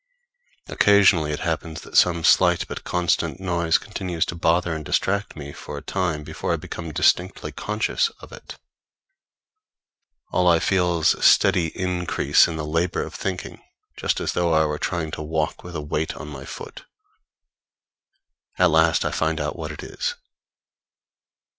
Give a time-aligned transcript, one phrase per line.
[0.67, 5.53] Occasionally it happens that some slight but constant noise continues to bother and distract me
[5.53, 8.57] for a time before I become distinctly conscious of it.
[10.31, 13.61] All I feel is a steady increase in the labor of thinking
[13.95, 16.85] just as though I were trying to walk with a weight on my foot.
[18.57, 20.15] At last I find out what it is.